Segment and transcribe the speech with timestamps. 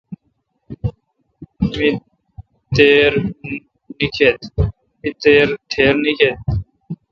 [1.75, 1.89] می
[2.75, 3.11] تیر
[6.03, 6.45] نیکیتھ۔